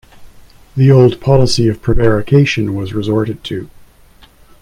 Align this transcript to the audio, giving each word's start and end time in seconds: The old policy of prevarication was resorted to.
The 0.75 0.89
old 0.89 1.21
policy 1.21 1.67
of 1.67 1.83
prevarication 1.83 2.73
was 2.73 2.95
resorted 2.95 3.43
to. 3.43 3.69